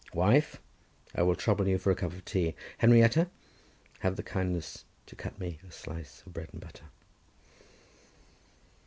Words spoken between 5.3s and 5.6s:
me